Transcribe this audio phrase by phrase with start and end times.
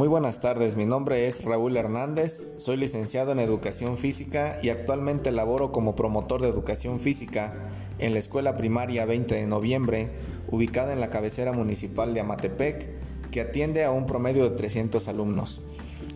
[0.00, 5.30] Muy buenas tardes, mi nombre es Raúl Hernández, soy licenciado en Educación Física y actualmente
[5.30, 7.52] laboro como promotor de Educación Física
[7.98, 10.10] en la Escuela Primaria 20 de Noviembre,
[10.50, 12.88] ubicada en la cabecera municipal de Amatepec,
[13.30, 15.60] que atiende a un promedio de 300 alumnos.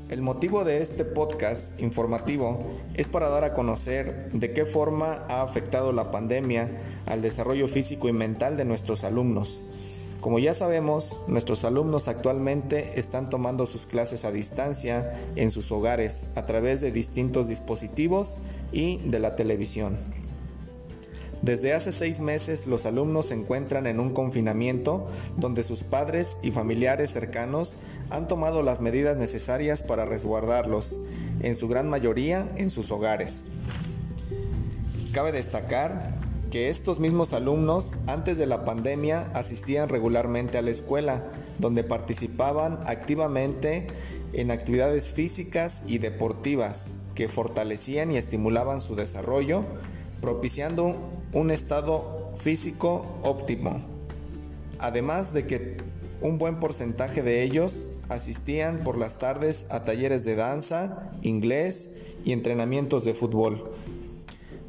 [0.09, 2.65] El motivo de este podcast informativo
[2.95, 6.71] es para dar a conocer de qué forma ha afectado la pandemia
[7.05, 9.63] al desarrollo físico y mental de nuestros alumnos
[10.25, 16.29] como ya sabemos, nuestros alumnos actualmente están tomando sus clases a distancia en sus hogares
[16.35, 18.39] a través de distintos dispositivos
[18.73, 19.99] y de la televisión.
[21.43, 25.07] Desde hace seis meses los alumnos se encuentran en un confinamiento
[25.37, 27.77] donde sus padres y familiares cercanos
[28.09, 31.01] han tomado las medidas necesarias para resguardarlos,
[31.43, 33.51] en su gran mayoría en sus hogares.
[35.13, 36.14] Cabe destacar
[36.55, 41.25] que estos mismos alumnos antes de la pandemia asistían regularmente a la escuela,
[41.59, 43.89] donde participaban activamente
[44.33, 49.65] en actividades físicas y deportivas que fortalecían y estimulaban su desarrollo,
[50.21, 53.81] propiciando un estado físico óptimo.
[54.79, 55.79] Además de que
[56.21, 62.31] un buen porcentaje de ellos asistían por las tardes a talleres de danza, inglés y
[62.31, 63.73] entrenamientos de fútbol.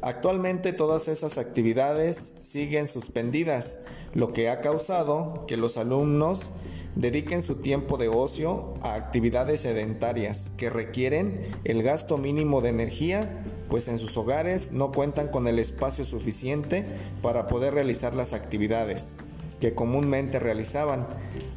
[0.06, 3.80] Actualmente todas esas actividades siguen suspendidas,
[4.14, 6.50] lo que ha causado que los alumnos
[6.94, 13.44] dediquen su tiempo de ocio a actividades sedentarias que requieren el gasto mínimo de energía,
[13.68, 16.84] pues en sus hogares no cuentan con el espacio suficiente
[17.20, 19.16] para poder realizar las actividades
[19.58, 21.08] que comúnmente realizaban.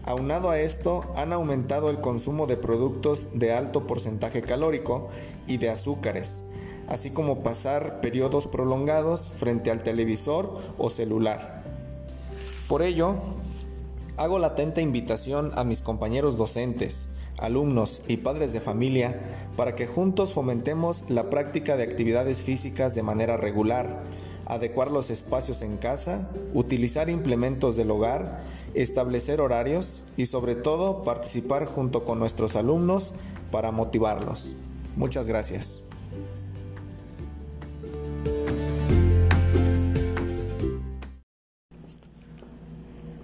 [0.05, 5.09] Aunado a esto, han aumentado el consumo de productos de alto porcentaje calórico
[5.45, 6.45] y de azúcares,
[6.89, 11.63] así como pasar periodos prolongados frente al televisor o celular.
[12.67, 13.15] Por ello,
[14.17, 19.19] hago la atenta invitación a mis compañeros docentes, alumnos y padres de familia
[19.55, 24.01] para que juntos fomentemos la práctica de actividades físicas de manera regular,
[24.45, 31.65] adecuar los espacios en casa, utilizar implementos del hogar, establecer horarios y sobre todo participar
[31.65, 33.13] junto con nuestros alumnos
[33.51, 34.53] para motivarlos.
[34.95, 35.88] Muchas gracias.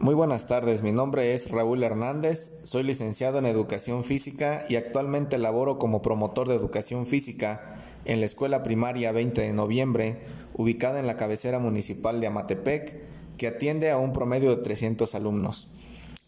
[0.05, 5.39] Muy buenas tardes, mi nombre es Raúl Hernández, soy licenciado en Educación Física y actualmente
[5.39, 10.19] laboro como promotor de Educación Física en la Escuela Primaria 20 de Noviembre,
[10.53, 12.99] ubicada en la cabecera municipal de Amatepec,
[13.39, 15.69] que atiende a un promedio de 300 alumnos.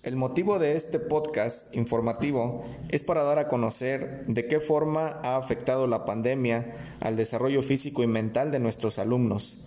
[0.01, 5.37] El motivo de este podcast informativo es para dar a conocer de qué forma ha
[5.37, 9.59] afectado la pandemia al desarrollo físico y mental de nuestros alumnos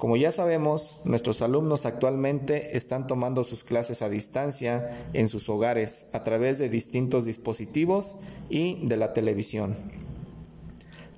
[0.00, 6.08] como ya sabemos, nuestros alumnos actualmente están tomando sus clases a distancia en sus hogares
[6.14, 8.16] a través de distintos dispositivos
[8.48, 9.76] y de la televisión.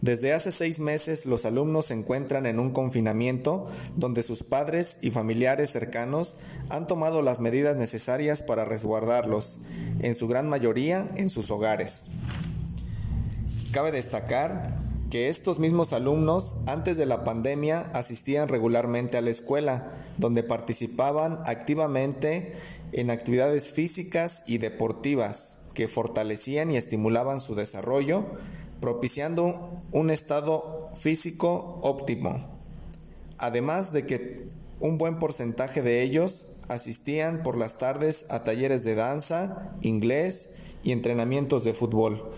[0.01, 5.13] Desde hace seis meses los alumnos se encuentran en un confinamiento donde sus padres y
[5.13, 6.39] familiares cercanos
[6.69, 9.61] han tomado las medidas necesarias para resguardarlos,
[10.01, 12.11] en su gran mayoría en sus hogares.
[13.71, 14.82] Cabe destacar
[15.13, 21.41] que estos mismos alumnos antes de la pandemia asistían regularmente a la escuela, donde participaban
[21.45, 22.55] activamente
[22.93, 28.25] en actividades físicas y deportivas que fortalecían y estimulaban su desarrollo,
[28.81, 32.49] propiciando un estado físico óptimo.
[33.37, 34.47] Además de que
[34.81, 40.93] un buen porcentaje de ellos asistían por las tardes a talleres de danza, inglés y
[40.93, 42.33] entrenamientos de fútbol.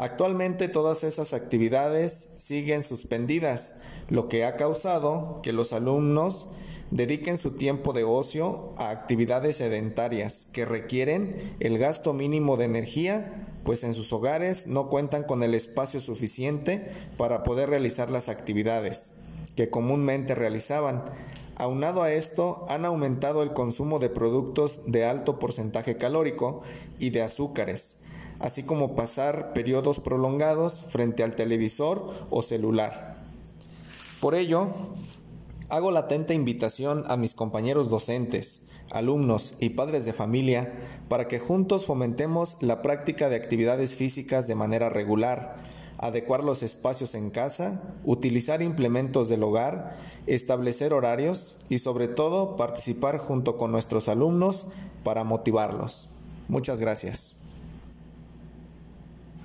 [0.00, 3.74] Actualmente todas esas actividades siguen suspendidas,
[4.08, 6.46] lo que ha causado que los alumnos
[6.90, 13.46] dediquen su tiempo de ocio a actividades sedentarias que requieren el gasto mínimo de energía,
[13.62, 19.12] pues en sus hogares no cuentan con el espacio suficiente para poder realizar las actividades
[19.54, 21.04] que comúnmente realizaban.
[21.56, 26.62] Aunado a esto, han aumentado el consumo de productos de alto porcentaje calórico
[26.98, 27.98] y de azúcares,
[28.40, 33.18] así como pasar periodos prolongados frente al televisor o celular.
[34.20, 34.68] Por ello,
[35.68, 40.72] hago la atenta invitación a mis compañeros docentes, alumnos y padres de familia
[41.08, 45.56] para que juntos fomentemos la práctica de actividades físicas de manera regular,
[45.98, 49.96] adecuar los espacios en casa, utilizar implementos del hogar,
[50.26, 54.66] establecer horarios y sobre todo participar junto con nuestros alumnos
[55.04, 56.08] para motivarlos.
[56.48, 57.39] Muchas gracias.